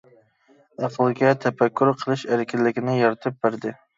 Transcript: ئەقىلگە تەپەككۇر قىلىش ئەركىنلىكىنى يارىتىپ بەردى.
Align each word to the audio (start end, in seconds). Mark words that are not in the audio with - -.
ئەقىلگە 0.85 1.33
تەپەككۇر 1.43 1.91
قىلىش 2.03 2.25
ئەركىنلىكىنى 2.31 2.99
يارىتىپ 3.03 3.41
بەردى. 3.45 3.75